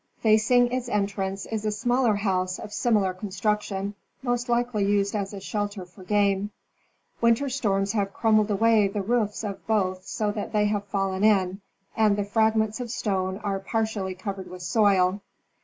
Facing 0.17 0.71
its 0.71 0.89
entrance 0.89 1.45
is 1.45 1.63
a 1.63 1.69
smaller 1.71 2.15
house 2.15 2.57
of 2.57 2.73
similar 2.73 3.13
construction, 3.13 3.93
most' 4.23 4.49
likely 4.49 4.83
used 4.83 5.15
as 5.15 5.31
a 5.31 5.39
shelter 5.39 5.85
for 5.85 6.03
game. 6.03 6.49
Winter 7.21 7.49
storms 7.49 7.91
have 7.91 8.11
crumbled 8.11 8.49
away 8.49 8.87
the 8.87 9.03
roofs 9.03 9.43
of 9.43 9.63
both 9.67 10.03
so 10.07 10.31
that 10.31 10.53
they 10.53 10.65
have 10.65 10.85
fallen 10.87 11.23
in, 11.23 11.61
and 11.95 12.17
the 12.17 12.23
fragments 12.23 12.79
of 12.79 12.89
stones 12.89 13.41
are 13.43 13.59
partially 13.59 14.15
cov 14.15 14.37
ered 14.37 14.47
with 14.47 14.63
soil. 14.63 15.21